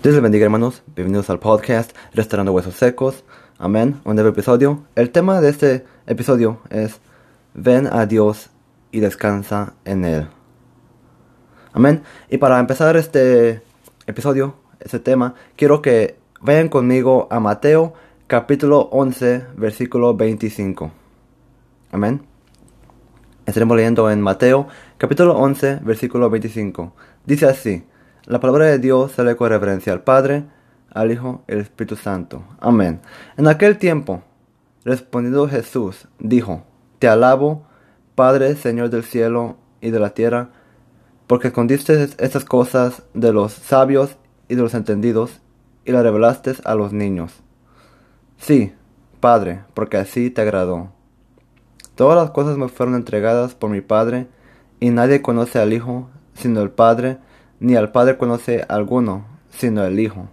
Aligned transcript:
Dios 0.00 0.14
les 0.14 0.22
bendiga 0.22 0.44
hermanos, 0.44 0.84
bienvenidos 0.94 1.28
al 1.28 1.40
podcast 1.40 1.90
Restaurando 2.14 2.52
Huesos 2.52 2.74
Secos. 2.74 3.24
Amén, 3.58 4.00
un 4.04 4.14
nuevo 4.14 4.30
episodio. 4.30 4.84
El 4.94 5.10
tema 5.10 5.40
de 5.40 5.48
este 5.48 5.86
episodio 6.06 6.60
es 6.70 7.00
Ven 7.54 7.88
a 7.88 8.06
Dios 8.06 8.50
y 8.92 9.00
descansa 9.00 9.74
en 9.84 10.04
Él. 10.04 10.28
Amén. 11.72 12.04
Y 12.30 12.38
para 12.38 12.60
empezar 12.60 12.96
este 12.96 13.60
episodio, 14.06 14.54
este 14.78 15.00
tema, 15.00 15.34
quiero 15.56 15.82
que 15.82 16.16
vayan 16.40 16.68
conmigo 16.68 17.26
a 17.28 17.40
Mateo 17.40 17.92
capítulo 18.28 18.82
11, 18.92 19.46
versículo 19.56 20.14
25. 20.14 20.92
Amén. 21.90 22.22
Estaremos 23.46 23.76
leyendo 23.76 24.08
en 24.12 24.20
Mateo 24.20 24.68
capítulo 24.96 25.36
11, 25.36 25.80
versículo 25.82 26.30
25. 26.30 26.92
Dice 27.26 27.46
así. 27.46 27.84
La 28.28 28.40
palabra 28.40 28.66
de 28.66 28.78
Dios 28.78 29.12
sale 29.12 29.36
con 29.36 29.48
reverencia 29.48 29.90
al 29.90 30.02
Padre, 30.02 30.44
al 30.90 31.10
Hijo 31.10 31.44
y 31.48 31.52
al 31.52 31.60
Espíritu 31.60 31.96
Santo. 31.96 32.44
Amén. 32.60 33.00
En 33.38 33.46
aquel 33.46 33.78
tiempo, 33.78 34.22
respondiendo 34.84 35.48
Jesús, 35.48 36.08
dijo, 36.18 36.62
Te 36.98 37.08
alabo, 37.08 37.66
Padre, 38.14 38.54
Señor 38.56 38.90
del 38.90 39.02
cielo 39.02 39.56
y 39.80 39.92
de 39.92 39.98
la 39.98 40.10
tierra, 40.10 40.50
porque 41.26 41.48
escondiste 41.48 42.06
estas 42.18 42.44
cosas 42.44 43.02
de 43.14 43.32
los 43.32 43.54
sabios 43.54 44.18
y 44.46 44.56
de 44.56 44.62
los 44.62 44.74
entendidos, 44.74 45.40
y 45.86 45.92
las 45.92 46.02
revelaste 46.02 46.52
a 46.64 46.74
los 46.74 46.92
niños. 46.92 47.32
Sí, 48.36 48.74
Padre, 49.20 49.62
porque 49.72 49.96
así 49.96 50.28
te 50.28 50.42
agradó. 50.42 50.92
Todas 51.94 52.22
las 52.22 52.30
cosas 52.32 52.58
me 52.58 52.68
fueron 52.68 52.94
entregadas 52.94 53.54
por 53.54 53.70
mi 53.70 53.80
Padre, 53.80 54.28
y 54.80 54.90
nadie 54.90 55.22
conoce 55.22 55.58
al 55.58 55.72
Hijo 55.72 56.10
sino 56.34 56.60
el 56.60 56.70
Padre, 56.70 57.18
ni 57.60 57.76
al 57.76 57.90
Padre 57.92 58.16
conoce 58.16 58.64
alguno, 58.68 59.26
sino 59.50 59.84
el 59.84 59.98
Hijo, 59.98 60.28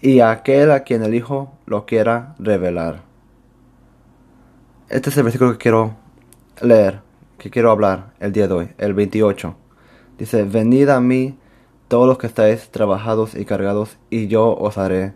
y 0.00 0.20
a 0.20 0.30
aquel 0.30 0.70
a 0.70 0.84
quien 0.84 1.02
el 1.02 1.14
Hijo 1.14 1.52
lo 1.66 1.86
quiera 1.86 2.34
revelar. 2.38 3.02
Este 4.88 5.10
es 5.10 5.16
el 5.16 5.24
versículo 5.24 5.52
que 5.52 5.58
quiero 5.58 5.96
leer, 6.62 7.02
que 7.36 7.50
quiero 7.50 7.70
hablar 7.70 8.14
el 8.20 8.32
día 8.32 8.48
de 8.48 8.54
hoy, 8.54 8.68
el 8.78 8.94
28. 8.94 9.54
Dice, 10.18 10.44
venid 10.44 10.88
a 10.88 11.00
mí 11.00 11.38
todos 11.88 12.06
los 12.06 12.18
que 12.18 12.26
estáis 12.26 12.70
trabajados 12.70 13.34
y 13.34 13.44
cargados, 13.44 13.98
y 14.10 14.28
yo 14.28 14.56
os 14.56 14.78
haré 14.78 15.14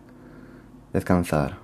descansar. 0.92 1.58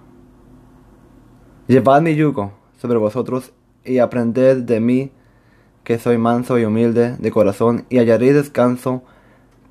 Llevad 1.67 2.01
mi 2.03 2.15
yugo 2.15 2.53
sobre 2.79 2.99
vosotros 2.99 3.53
y 3.84 3.99
aprended 3.99 4.62
de 4.62 4.81
mí, 4.81 5.12
que 5.84 5.99
soy 5.99 6.19
manso 6.19 6.59
y 6.59 6.65
humilde 6.65 7.17
de 7.19 7.31
corazón, 7.31 7.84
y 7.89 7.99
hallaréis 7.99 8.34
descanso 8.34 9.03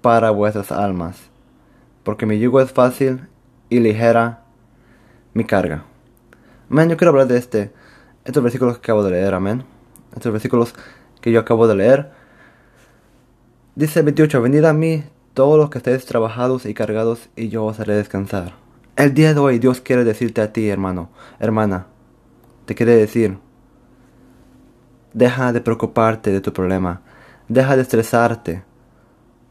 para 0.08 0.30
vuestras 0.30 0.72
almas, 0.72 1.17
porque 2.03 2.25
mi 2.25 2.39
yugo 2.39 2.61
es 2.61 2.72
fácil 2.72 3.27
y 3.67 3.81
ligera 3.81 4.45
mi 5.33 5.44
carga. 5.44 5.83
Amén, 6.72 6.88
yo 6.88 6.95
quiero 6.95 7.09
hablar 7.09 7.27
de 7.27 7.38
este, 7.38 7.73
estos 8.23 8.41
versículos 8.41 8.78
que 8.78 8.85
acabo 8.85 9.03
de 9.03 9.11
leer, 9.11 9.33
amén. 9.33 9.66
Estos 10.16 10.31
versículos 10.31 10.73
que 11.19 11.33
yo 11.33 11.41
acabo 11.41 11.67
de 11.67 11.75
leer. 11.75 12.11
Dice 13.75 14.02
28, 14.02 14.41
venid 14.41 14.63
a 14.63 14.72
mí 14.72 15.03
todos 15.33 15.58
los 15.58 15.69
que 15.69 15.80
estéis 15.80 16.05
trabajados 16.05 16.66
y 16.66 16.73
cargados 16.73 17.28
y 17.35 17.50
yo 17.50 17.66
os 17.66 17.78
haré 17.81 17.94
descansar. 17.95 18.53
El 18.95 19.13
día 19.13 19.33
de 19.33 19.41
hoy 19.41 19.59
Dios 19.59 19.81
quiere 19.81 20.05
decirte 20.05 20.39
a 20.39 20.53
ti, 20.53 20.69
hermano, 20.69 21.09
hermana, 21.38 21.88
te 22.63 22.75
quiere 22.75 22.95
decir, 22.95 23.39
deja 25.13 25.52
de 25.52 25.59
preocuparte 25.59 26.31
de 26.31 26.39
tu 26.39 26.53
problema, 26.53 27.02
deja 27.50 27.75
de 27.75 27.81
estresarte, 27.81 28.63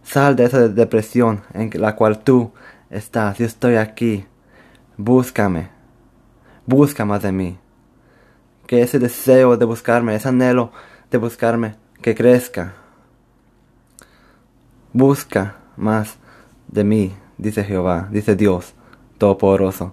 Sal 0.07 0.37
de 0.37 0.45
esa 0.45 0.69
depresión 0.69 1.43
en 1.53 1.69
la 1.75 1.97
cual 1.97 2.21
tú 2.21 2.53
estás. 2.91 3.39
Yo 3.39 3.45
estoy 3.45 3.75
aquí. 3.75 4.25
Búscame. 4.97 5.69
Busca 6.65 7.05
más 7.05 7.23
de 7.23 7.33
mí. 7.33 7.59
Que 8.69 8.83
ese 8.83 9.01
deseo 9.01 9.57
de 9.57 9.65
buscarme, 9.65 10.15
ese 10.15 10.29
anhelo 10.29 10.71
de 11.11 11.19
buscarme, 11.19 11.75
que 12.03 12.15
crezca. 12.15 12.75
Busca 14.93 15.57
más 15.77 16.19
de 16.69 16.85
mí, 16.85 17.17
dice 17.37 17.65
Jehová, 17.65 18.09
dice 18.11 18.37
Dios 18.37 18.75
Todopoderoso. 19.19 19.93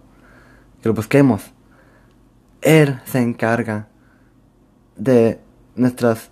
Que 0.81 0.89
lo 0.89 0.93
busquemos. 0.93 1.51
Él 2.61 3.01
se 3.05 3.19
encarga 3.19 3.87
de 4.95 5.39
nuestros 5.75 6.29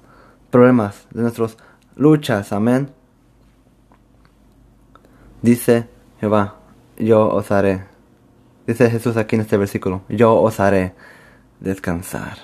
problemas, 0.52 1.08
de 1.12 1.24
nuestras 1.24 1.58
luchas. 1.96 2.54
Amén. 2.54 3.01
Dice 5.42 5.88
Jehová, 6.20 6.56
yo 6.98 7.28
os 7.28 7.52
haré. 7.52 7.86
Dice 8.68 8.90
Jesús 8.90 9.18
aquí 9.18 9.36
en 9.36 9.42
este 9.42 9.58
versículo, 9.58 10.04
yo 10.08 10.36
os 10.36 10.60
haré 10.60 10.94
descansar. 11.60 12.38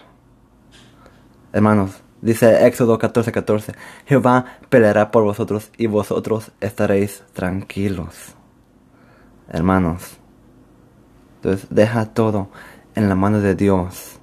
Hermanos, 1.53 2.01
dice 2.21 2.65
Éxodo 2.65 2.97
14:14, 2.97 3.31
14, 3.31 3.73
Jehová 4.05 4.45
peleará 4.69 5.11
por 5.11 5.23
vosotros 5.23 5.71
y 5.77 5.87
vosotros 5.87 6.51
estaréis 6.59 7.23
tranquilos. 7.33 8.35
Hermanos, 9.47 10.17
entonces 11.35 11.67
deja 11.69 12.13
todo 12.13 12.49
en 12.95 13.09
la 13.09 13.15
mano 13.15 13.39
de 13.41 13.55
Dios. 13.55 14.19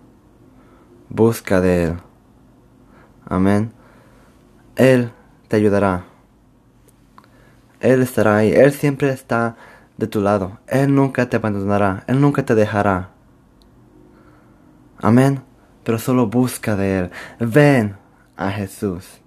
Busca 1.09 1.61
de 1.61 1.85
Él. 1.85 1.97
Amén. 3.27 3.73
Él 4.75 5.13
te 5.49 5.57
ayudará. 5.57 6.14
Él 7.85 8.01
estará 8.01 8.39
ahí, 8.39 8.51
Él 8.51 8.73
siempre 8.73 9.11
está 9.11 9.57
de 9.99 10.07
tu 10.07 10.21
lado, 10.21 10.59
Él 10.67 10.95
nunca 10.95 11.29
te 11.29 11.37
abandonará, 11.37 12.03
Él 12.07 12.21
nunca 12.21 12.45
te 12.45 12.55
dejará. 12.55 13.11
Amén, 14.99 15.43
pero 15.83 15.99
solo 15.99 16.27
busca 16.27 16.77
de 16.77 16.99
Él, 16.99 17.11
ven 17.39 17.97
a 18.37 18.51
Jesús 18.51 19.21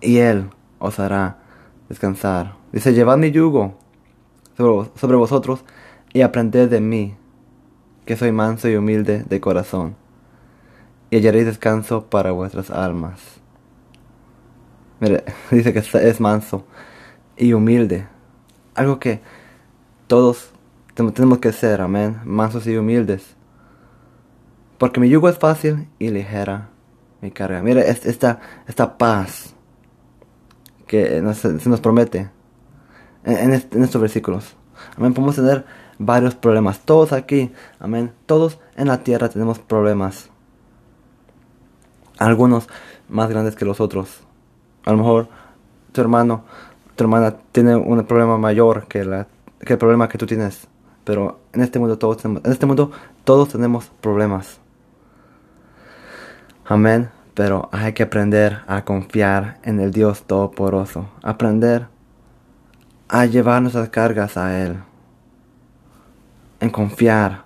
y 0.00 0.18
Él 0.18 0.50
os 0.78 0.98
hará 0.98 1.38
descansar. 1.88 2.56
Dice, 2.72 2.94
llevad 2.94 3.18
mi 3.18 3.30
yugo 3.30 3.78
sobre, 4.56 5.16
vosotros 5.16 5.64
y 6.12 6.22
aprended 6.22 6.70
de 6.70 6.80
mí, 6.80 7.16
que 8.06 8.16
soy 8.16 8.32
manso 8.32 8.68
y 8.68 8.76
humilde 8.76 9.24
de 9.28 9.40
corazón, 9.40 9.94
y 11.10 11.16
hallaréis 11.16 11.44
descanso 11.44 12.06
para 12.06 12.32
vuestras 12.32 12.70
almas. 12.70 13.37
Mire, 15.00 15.24
dice 15.50 15.72
que 15.72 15.78
es 15.80 16.20
manso 16.20 16.64
y 17.36 17.52
humilde. 17.52 18.06
Algo 18.74 18.98
que 18.98 19.20
todos 20.06 20.52
tenemos 20.94 21.38
que 21.38 21.52
ser, 21.52 21.80
amén, 21.80 22.20
mansos 22.24 22.66
y 22.66 22.76
humildes. 22.76 23.36
Porque 24.78 25.00
mi 25.00 25.08
yugo 25.08 25.28
es 25.28 25.38
fácil 25.38 25.88
y 25.98 26.10
ligera 26.10 26.70
mi 27.20 27.30
carga. 27.30 27.62
Mire 27.62 27.88
esta, 27.88 28.40
esta 28.66 28.98
paz 28.98 29.54
que 30.86 31.22
se 31.34 31.68
nos 31.68 31.80
promete 31.80 32.30
en, 33.24 33.52
en 33.52 33.82
estos 33.82 34.00
versículos. 34.00 34.56
Amén, 34.96 35.14
podemos 35.14 35.36
tener 35.36 35.64
varios 35.98 36.34
problemas. 36.34 36.80
Todos 36.80 37.12
aquí, 37.12 37.52
amén, 37.78 38.12
todos 38.26 38.58
en 38.76 38.88
la 38.88 39.02
tierra 39.02 39.28
tenemos 39.28 39.58
problemas. 39.58 40.30
Algunos 42.18 42.68
más 43.08 43.28
grandes 43.28 43.54
que 43.54 43.64
los 43.64 43.80
otros. 43.80 44.22
A 44.88 44.92
lo 44.92 44.96
mejor 44.96 45.28
tu 45.92 46.00
hermano, 46.00 46.44
tu 46.96 47.04
hermana 47.04 47.34
tiene 47.52 47.76
un 47.76 48.02
problema 48.04 48.38
mayor 48.38 48.86
que, 48.88 49.00
el 49.00 49.78
problema 49.78 50.08
que 50.08 50.16
tú 50.16 50.24
tienes. 50.24 50.66
Pero 51.04 51.40
en 51.52 51.60
este 51.60 51.78
mundo 51.78 51.98
todos 51.98 52.16
tenemos, 52.16 52.42
en 52.42 52.52
este 52.52 52.64
mundo 52.64 52.90
todos 53.22 53.50
tenemos 53.50 53.92
problemas. 54.00 54.60
Amén. 56.64 57.10
Pero 57.34 57.68
hay 57.70 57.92
que 57.92 58.04
aprender 58.04 58.60
a 58.66 58.86
confiar 58.86 59.58
en 59.62 59.78
el 59.78 59.90
Dios 59.90 60.22
Todopoderoso. 60.22 61.06
Aprender 61.22 61.88
a 63.08 63.26
llevar 63.26 63.60
nuestras 63.60 63.90
cargas 63.90 64.38
a 64.38 64.58
Él. 64.58 64.78
En 66.60 66.70
confiar 66.70 67.44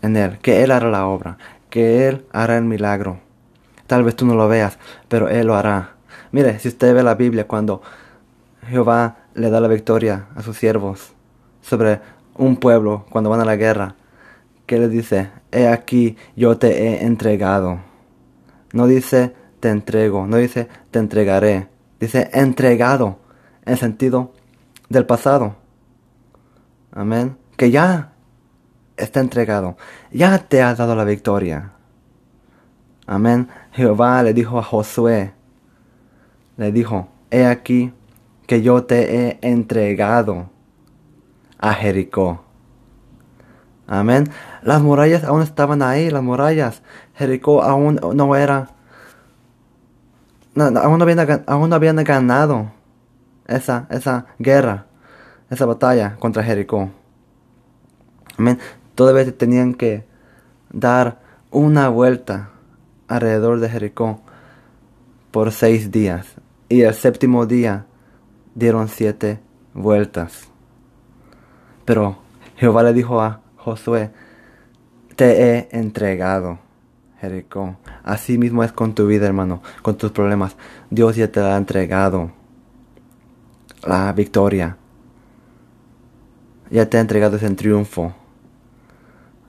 en 0.00 0.16
Él. 0.16 0.38
Que 0.38 0.62
Él 0.62 0.70
hará 0.70 0.88
la 0.88 1.08
obra. 1.08 1.38
Que 1.70 2.06
Él 2.06 2.24
hará 2.32 2.56
el 2.56 2.64
milagro. 2.64 3.18
Tal 3.88 4.04
vez 4.04 4.14
tú 4.14 4.26
no 4.26 4.36
lo 4.36 4.46
veas, 4.46 4.78
pero 5.08 5.28
Él 5.28 5.48
lo 5.48 5.56
hará. 5.56 5.93
Mire, 6.34 6.58
si 6.58 6.66
usted 6.66 6.92
ve 6.92 7.04
la 7.04 7.14
Biblia 7.14 7.46
cuando 7.46 7.80
Jehová 8.66 9.18
le 9.34 9.50
da 9.50 9.60
la 9.60 9.68
victoria 9.68 10.26
a 10.34 10.42
sus 10.42 10.58
siervos 10.58 11.12
sobre 11.60 12.00
un 12.34 12.56
pueblo 12.56 13.06
cuando 13.08 13.30
van 13.30 13.40
a 13.40 13.44
la 13.44 13.54
guerra, 13.54 13.94
¿qué 14.66 14.80
le 14.80 14.88
dice? 14.88 15.30
He 15.52 15.68
aquí, 15.68 16.16
yo 16.34 16.58
te 16.58 16.88
he 16.88 17.04
entregado. 17.04 17.78
No 18.72 18.88
dice 18.88 19.32
te 19.60 19.68
entrego, 19.68 20.26
no 20.26 20.38
dice 20.38 20.66
te 20.90 20.98
entregaré, 20.98 21.68
dice 22.00 22.28
entregado 22.32 23.20
en 23.64 23.76
sentido 23.76 24.32
del 24.88 25.06
pasado. 25.06 25.54
Amén. 26.90 27.36
Que 27.56 27.70
ya 27.70 28.10
está 28.96 29.20
entregado, 29.20 29.76
ya 30.10 30.36
te 30.38 30.62
ha 30.62 30.74
dado 30.74 30.96
la 30.96 31.04
victoria. 31.04 31.74
Amén. 33.06 33.46
Jehová 33.70 34.20
le 34.24 34.34
dijo 34.34 34.58
a 34.58 34.64
Josué, 34.64 35.32
le 36.56 36.72
dijo, 36.72 37.08
he 37.30 37.46
aquí 37.46 37.92
que 38.46 38.62
yo 38.62 38.84
te 38.84 39.16
he 39.16 39.38
entregado 39.42 40.50
a 41.58 41.72
Jericó. 41.74 42.44
Amén. 43.86 44.28
Las 44.62 44.82
murallas 44.82 45.24
aún 45.24 45.42
estaban 45.42 45.82
ahí, 45.82 46.10
las 46.10 46.22
murallas. 46.22 46.82
Jericó 47.14 47.62
aún 47.62 48.00
no 48.14 48.36
era... 48.36 48.70
aún, 50.56 50.98
no 50.98 51.04
habían, 51.04 51.44
aún 51.46 51.70
no 51.70 51.76
habían 51.76 51.96
ganado 51.96 52.70
esa, 53.46 53.86
esa 53.90 54.26
guerra, 54.38 54.86
esa 55.50 55.66
batalla 55.66 56.16
contra 56.18 56.42
Jericó. 56.42 56.90
Amén. 58.38 58.58
Todavía 58.94 59.36
tenían 59.36 59.74
que 59.74 60.06
dar 60.70 61.20
una 61.50 61.88
vuelta 61.88 62.50
alrededor 63.08 63.60
de 63.60 63.68
Jericó 63.68 64.20
por 65.30 65.52
seis 65.52 65.90
días. 65.90 66.26
Y 66.68 66.82
el 66.82 66.94
séptimo 66.94 67.46
día 67.46 67.86
dieron 68.54 68.88
siete 68.88 69.40
vueltas. 69.74 70.48
Pero 71.84 72.18
Jehová 72.56 72.82
le 72.82 72.92
dijo 72.92 73.20
a 73.20 73.42
Josué, 73.56 74.10
te 75.16 75.42
he 75.42 75.68
entregado 75.72 76.58
Jericó. 77.20 77.76
Así 78.02 78.38
mismo 78.38 78.64
es 78.64 78.72
con 78.72 78.94
tu 78.94 79.06
vida, 79.06 79.26
hermano, 79.26 79.62
con 79.82 79.96
tus 79.96 80.12
problemas. 80.12 80.56
Dios 80.90 81.16
ya 81.16 81.30
te 81.30 81.40
ha 81.40 81.56
entregado 81.56 82.32
la 83.82 84.12
victoria. 84.12 84.76
Ya 86.70 86.88
te 86.88 86.98
ha 86.98 87.00
entregado 87.00 87.36
ese 87.36 87.50
triunfo. 87.50 88.14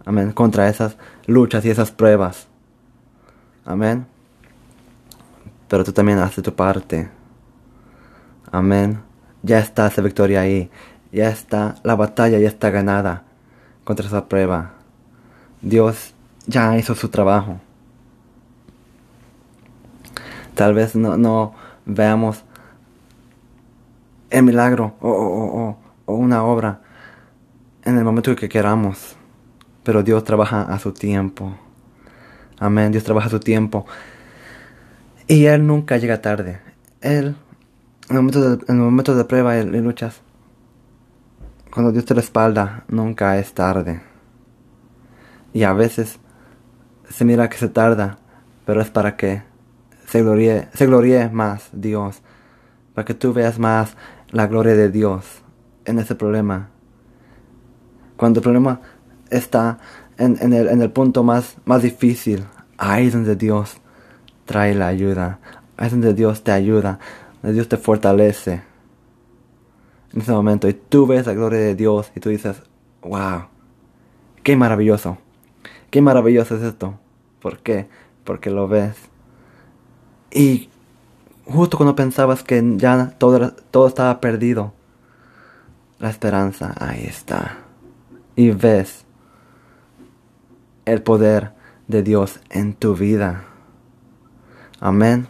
Amén. 0.06 0.32
Contra 0.32 0.70
esas 0.70 0.98
luchas 1.26 1.66
y 1.66 1.70
esas 1.70 1.92
pruebas. 1.92 2.48
Amén. 3.66 4.06
Pero 5.68 5.84
tú 5.84 5.92
también 5.92 6.20
haces 6.20 6.44
tu 6.44 6.54
parte. 6.54 7.10
Amén. 8.52 9.00
Ya 9.44 9.60
está 9.60 9.88
esa 9.88 10.02
victoria 10.02 10.42
ahí. 10.42 10.70
Ya 11.12 11.30
está, 11.30 11.76
la 11.84 11.96
batalla 11.96 12.40
ya 12.40 12.48
está 12.48 12.70
ganada 12.70 13.24
contra 13.84 14.06
esa 14.06 14.28
prueba. 14.28 14.74
Dios 15.62 16.14
ya 16.48 16.78
hizo 16.78 16.96
su 16.96 17.10
trabajo. 17.10 17.60
Tal 20.56 20.74
vez 20.74 20.96
no, 20.96 21.18
no 21.18 21.54
veamos 21.86 22.44
el 24.30 24.44
milagro 24.44 24.96
o, 25.02 25.78
una 26.08 26.44
obra 26.44 26.82
en 27.84 27.98
el 27.98 28.04
momento 28.04 28.36
que 28.36 28.50
queramos. 28.50 29.16
Pero 29.84 30.02
Dios 30.02 30.24
trabaja 30.24 30.64
a 30.64 30.80
su 30.80 30.92
tiempo. 30.92 31.56
Amén. 32.60 32.92
Dios 32.92 33.04
trabaja 33.04 33.28
a 33.28 33.32
su 33.32 33.40
tiempo. 33.40 33.86
Y 35.28 35.46
Él 35.46 35.66
nunca 35.66 35.98
llega 35.98 36.22
tarde. 36.22 36.60
Él, 37.02 37.36
en 38.10 38.16
el 38.16 38.24
momento 38.24 38.42
de, 38.42 38.66
el 38.68 38.76
momento 38.76 39.16
de 39.16 39.26
prueba 39.26 39.58
y 39.58 39.66
luchas, 39.66 40.22
cuando 41.74 41.92
Dios 41.92 42.06
te 42.06 42.14
respalda, 42.14 42.86
nunca 42.88 43.38
es 43.40 43.54
tarde. 43.54 44.02
Y 45.52 45.64
a 45.64 45.74
veces 45.74 46.20
se 47.10 47.26
mira 47.26 47.50
que 47.50 47.58
se 47.58 47.70
tarda, 47.70 48.20
pero 48.66 48.82
es 48.82 48.90
para 48.90 49.16
que 49.16 49.44
se 50.08 50.22
gloríe, 50.22 50.68
se 50.74 50.86
gloríe 50.86 51.30
más 51.30 51.70
Dios. 51.74 52.22
Para 52.94 53.06
que 53.06 53.14
tú 53.14 53.34
veas 53.34 53.58
más 53.58 53.96
la 54.30 54.48
gloria 54.48 54.76
de 54.76 54.90
Dios 54.90 55.42
en 55.86 56.00
ese 56.00 56.16
problema. 56.16 56.70
Cuando 58.16 58.40
el 58.40 58.44
problema 58.44 58.82
está 59.30 59.80
en, 60.18 60.38
el, 60.54 60.68
en 60.68 60.82
el, 60.82 60.92
punto 60.92 61.24
más, 61.24 61.58
más 61.66 61.82
difícil, 61.82 62.46
ahí 62.78 63.08
es 63.08 63.14
donde 63.14 63.36
Dios 63.36 63.82
trae 64.46 64.74
la 64.74 64.88
ayuda. 64.88 65.40
Es 65.78 65.92
donde 65.92 66.14
Dios 66.14 66.44
te 66.44 66.52
ayuda, 66.52 67.00
donde 67.42 67.56
Dios 67.56 67.68
te 67.68 67.78
fortalece 67.78 68.64
en 70.16 70.22
ese 70.22 70.32
momento 70.32 70.70
y 70.70 70.74
tú 70.74 71.06
ves 71.06 71.28
la 71.28 71.34
gloria 71.34 71.60
de 71.60 71.76
Dios 71.76 72.12
y 72.16 72.22
tú 72.22 72.30
dices, 72.30 72.62
wow, 73.02 73.48
qué 74.44 74.56
maravilloso, 74.56 75.18
qué 75.90 76.02
maravilloso 76.02 76.56
es 76.56 76.64
esto. 76.64 76.98
¿Por 77.42 77.60
qué? 77.60 77.88
Porque 78.24 78.50
lo 78.50 78.68
ves. 78.68 78.96
Y 80.32 80.70
justo 81.46 81.78
cuando 81.78 81.96
pensabas 81.96 82.44
que 82.44 82.64
ya 82.78 83.14
todo, 83.18 83.52
todo 83.72 83.88
estaba 83.88 84.22
perdido, 84.22 84.74
la 86.00 86.10
esperanza 86.10 86.74
ahí 86.80 87.04
está. 87.06 87.58
Y 88.38 88.52
ves 88.52 89.06
el 90.86 91.04
poder 91.04 91.52
de 91.88 92.04
Dios 92.04 92.40
en 92.50 92.74
tu 92.74 92.96
vida. 92.96 93.44
Amén. 94.80 95.28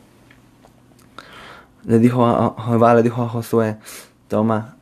Le 1.86 2.00
dijo 2.00 2.26
a 2.26 2.56
Jehová, 2.66 2.96
le 2.96 3.04
dijo 3.04 3.22
a 3.24 3.30
Josué, 3.30 3.78
toma 4.28 4.76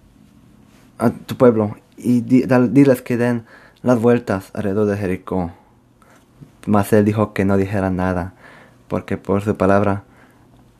a 0.97 1.09
tu 1.09 1.35
pueblo 1.35 1.75
y 1.97 2.21
diles 2.21 3.01
que 3.01 3.17
den 3.17 3.45
las 3.81 3.99
vueltas 4.01 4.51
alrededor 4.53 4.87
de 4.87 4.97
Jericó. 4.97 5.51
Mas 6.65 6.93
él 6.93 7.03
dijo 7.03 7.33
que 7.33 7.45
no 7.45 7.57
dijera 7.57 7.89
nada, 7.89 8.33
porque 8.87 9.17
por 9.17 9.41
su 9.41 9.55
palabra 9.57 10.03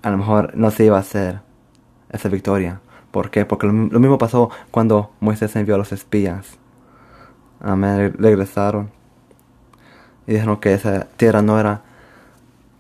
a 0.02 0.10
lo 0.10 0.18
mejor 0.18 0.56
no 0.56 0.72
se 0.72 0.86
iba 0.86 0.98
a 0.98 1.02
hacer 1.02 1.42
esa 2.10 2.30
victoria. 2.30 2.80
¿Por 3.12 3.30
qué? 3.30 3.46
Porque 3.46 3.68
lo, 3.68 3.74
mismo 3.74 4.18
pasó 4.18 4.50
cuando 4.72 5.12
Moisés 5.20 5.56
envió 5.56 5.76
a 5.76 5.78
los 5.78 5.92
espías. 5.92 6.58
Amén. 7.60 8.14
Regresaron 8.18 8.92
y 10.26 10.34
dijeron 10.34 10.58
que 10.58 10.74
esa 10.74 11.06
tierra 11.18 11.42
no 11.42 11.60
era, 11.60 11.82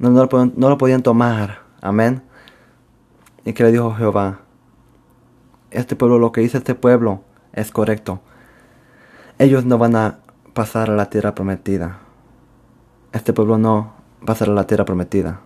no, 0.09 0.25
lo, 0.25 0.45
no 0.55 0.69
lo 0.69 0.77
podían 0.77 1.03
tomar. 1.03 1.59
Amén. 1.81 2.23
Y 3.45 3.53
que 3.53 3.63
le 3.63 3.71
dijo 3.71 3.93
Jehová, 3.93 4.39
este 5.71 5.95
pueblo, 5.95 6.19
lo 6.19 6.31
que 6.31 6.41
dice 6.41 6.57
este 6.57 6.75
pueblo 6.75 7.21
es 7.51 7.71
correcto. 7.71 8.21
Ellos 9.39 9.65
no 9.65 9.77
van 9.77 9.95
a 9.95 10.19
pasar 10.53 10.89
a 10.89 10.95
la 10.95 11.09
tierra 11.09 11.35
prometida. 11.35 11.99
Este 13.11 13.33
pueblo 13.33 13.57
no 13.57 13.93
va 14.19 14.23
a 14.23 14.25
pasar 14.25 14.49
a 14.49 14.53
la 14.53 14.67
tierra 14.67 14.85
prometida. 14.85 15.41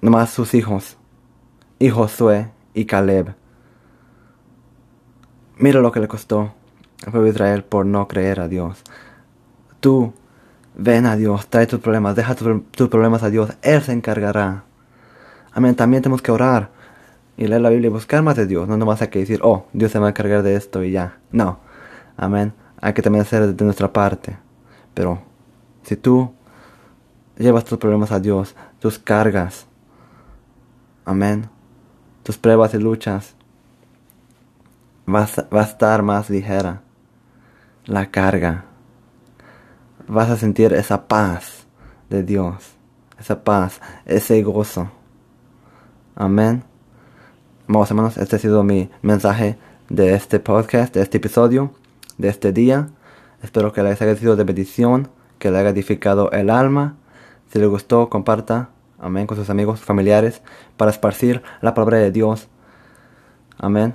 Nomás 0.00 0.30
sus 0.30 0.54
hijos, 0.54 0.96
y 1.82 1.90
Josué 1.90 2.52
y 2.74 2.84
Caleb. 2.84 3.34
Mira 5.56 5.80
lo 5.80 5.90
que 5.90 5.98
le 5.98 6.06
costó 6.06 6.54
al 7.04 7.10
pueblo 7.10 7.24
de 7.24 7.30
Israel 7.30 7.64
por 7.64 7.86
no 7.86 8.06
creer 8.06 8.38
a 8.38 8.46
Dios. 8.46 8.84
Tú, 9.80 10.12
ven 10.74 11.06
a 11.06 11.16
Dios, 11.16 11.46
trae 11.46 11.66
tus 11.66 11.80
problemas, 11.80 12.16
deja 12.16 12.34
tus 12.34 12.88
problemas 12.88 13.22
a 13.22 13.30
Dios, 13.30 13.52
Él 13.62 13.82
se 13.82 13.92
encargará. 13.92 14.64
Amén, 15.52 15.74
también 15.74 16.02
tenemos 16.02 16.22
que 16.22 16.32
orar 16.32 16.70
y 17.36 17.46
leer 17.46 17.60
la 17.60 17.70
Biblia 17.70 17.88
y 17.88 17.92
buscar 17.92 18.22
más 18.22 18.36
de 18.36 18.46
Dios. 18.46 18.68
No 18.68 18.76
nomás 18.76 19.02
hay 19.02 19.08
que 19.08 19.18
decir, 19.18 19.40
oh, 19.42 19.66
Dios 19.72 19.92
se 19.92 19.98
va 19.98 20.06
a 20.06 20.10
encargar 20.10 20.42
de 20.42 20.54
esto 20.54 20.82
y 20.82 20.92
ya. 20.92 21.18
No. 21.30 21.60
Amén. 22.16 22.52
Hay 22.80 22.92
que 22.92 23.02
también 23.02 23.22
hacer 23.22 23.54
de 23.54 23.64
nuestra 23.64 23.92
parte. 23.92 24.36
Pero 24.94 25.22
si 25.82 25.96
tú 25.96 26.32
llevas 27.36 27.64
tus 27.64 27.78
problemas 27.78 28.12
a 28.12 28.20
Dios, 28.20 28.54
tus 28.78 28.98
cargas, 28.98 29.66
amén, 31.04 31.48
tus 32.22 32.38
pruebas 32.38 32.74
y 32.74 32.78
luchas, 32.78 33.34
vas, 35.06 35.38
va 35.52 35.60
a 35.60 35.64
estar 35.64 36.02
más 36.02 36.30
ligera 36.30 36.82
la 37.84 38.10
carga. 38.10 38.64
Vas 40.08 40.30
a 40.30 40.36
sentir 40.36 40.72
esa 40.72 41.06
paz 41.06 41.66
de 42.10 42.22
Dios, 42.22 42.74
esa 43.20 43.44
paz, 43.44 43.80
ese 44.04 44.42
gozo. 44.42 44.90
Amén. 46.16 46.64
Vamos 47.68 47.90
hermanos, 47.90 48.18
este 48.18 48.36
ha 48.36 48.38
sido 48.38 48.64
mi 48.64 48.90
mensaje 49.00 49.58
de 49.88 50.14
este 50.14 50.40
podcast, 50.40 50.92
de 50.94 51.02
este 51.02 51.18
episodio, 51.18 51.72
de 52.18 52.28
este 52.28 52.52
día. 52.52 52.88
Espero 53.42 53.72
que 53.72 53.82
les 53.82 54.02
haya 54.02 54.16
sido 54.16 54.34
de 54.34 54.44
bendición, 54.44 55.08
que 55.38 55.50
le 55.50 55.58
haya 55.58 55.70
edificado 55.70 56.32
el 56.32 56.50
alma. 56.50 56.96
Si 57.52 57.60
les 57.60 57.68
gustó, 57.68 58.08
comparta, 58.08 58.70
amén, 58.98 59.28
con 59.28 59.36
sus 59.36 59.50
amigos, 59.50 59.80
familiares, 59.80 60.42
para 60.76 60.90
esparcir 60.90 61.42
la 61.60 61.74
palabra 61.74 61.98
de 61.98 62.10
Dios, 62.10 62.48
amén, 63.56 63.94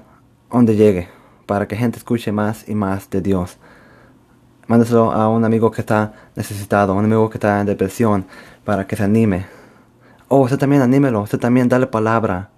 donde 0.49 0.77
llegue, 0.77 1.09
para 1.45 1.67
que 1.67 1.75
gente 1.75 1.97
escuche 1.97 2.31
más 2.31 2.67
y 2.69 2.75
más 2.75 3.09
de 3.09 3.21
Dios. 3.21 3.57
Mándeselo 4.67 5.11
a 5.11 5.29
un 5.29 5.45
amigo 5.45 5.71
que 5.71 5.81
está 5.81 6.13
necesitado, 6.35 6.93
un 6.93 7.05
amigo 7.05 7.29
que 7.29 7.37
está 7.37 7.59
en 7.61 7.67
depresión, 7.67 8.25
para 8.65 8.85
que 8.85 8.95
se 8.95 9.03
anime. 9.03 9.45
Oh, 10.27 10.41
usted 10.41 10.57
también 10.57 10.81
anímelo, 10.81 11.21
usted 11.21 11.39
también 11.39 11.69
dale 11.69 11.87
palabra 11.87 12.49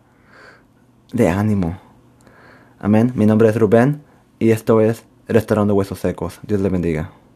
de 1.14 1.30
ánimo. 1.30 1.80
Amén. 2.80 3.12
Mi 3.16 3.26
nombre 3.26 3.50
es 3.50 3.56
Rubén 3.56 4.02
y 4.40 4.52
esto 4.52 4.82
es 4.82 5.04
Restaurando 5.28 5.76
Huesos 5.76 6.00
Secos. 6.00 6.40
Dios 6.44 6.62
le 6.62 6.70
bendiga. 6.70 7.12